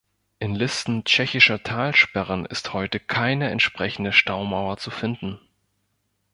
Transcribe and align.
In 0.39 0.55
Listen 0.55 1.03
tschechischer 1.05 1.61
Talsperren 1.61 2.47
ist 2.47 2.73
heute 2.73 2.99
keine 2.99 3.51
entsprechende 3.51 4.11
Staumauer 4.13 4.77
zu 4.77 4.89
finden. 4.89 5.39